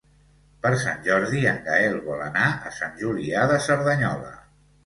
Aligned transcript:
Per 0.61 0.71
Sant 0.83 1.03
Jordi 1.07 1.43
en 1.51 1.59
Gaël 1.67 1.99
vol 2.07 2.25
anar 2.31 2.47
a 2.71 2.73
Sant 2.81 2.99
Julià 3.05 3.47
de 3.53 3.61
Cerdanyola. 3.67 4.35